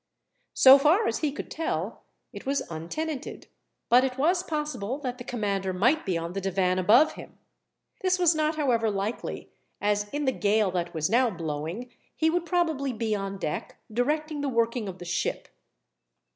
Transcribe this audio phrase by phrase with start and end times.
[0.55, 2.01] So far as he could tell,
[2.33, 3.45] it was untenanted,
[3.87, 7.37] but it was possible that the commander might be on the divan above him.
[8.01, 12.47] This was not, however, likely, as in the gale that was now blowing he would
[12.47, 15.47] probably be on deck, directing the working of the ship.